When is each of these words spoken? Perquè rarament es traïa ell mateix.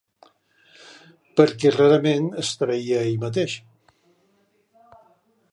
Perquè 1.41 1.73
rarament 1.75 2.31
es 2.45 2.53
traïa 2.63 3.05
ell 3.11 3.23
mateix. 3.27 3.59